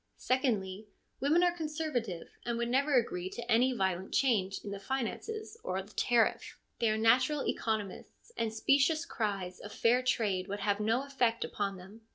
Secondly, 0.17 0.87
women 1.19 1.43
are 1.43 1.55
conserva 1.55 2.03
tive, 2.03 2.31
and 2.43 2.57
would 2.57 2.69
never 2.69 2.95
agree 2.95 3.29
to 3.29 3.51
any 3.51 3.71
violent 3.71 4.11
change 4.11 4.57
in 4.63 4.71
the 4.71 4.79
finances 4.79 5.59
or 5.63 5.79
the 5.83 5.93
tariff; 5.93 6.57
they 6.79 6.89
are 6.89 6.97
natural 6.97 7.45
economists, 7.47 8.31
and 8.35 8.51
specious 8.51 9.05
cries 9.05 9.59
of 9.59 9.71
fair 9.71 10.01
trade 10.01 10.47
would 10.47 10.61
have 10.61 10.79
no 10.79 11.03
effect 11.05 11.45
upon 11.45 11.77
them. 11.77 12.01